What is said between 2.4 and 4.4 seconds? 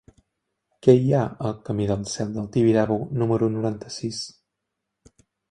Tibidabo número noranta-sis?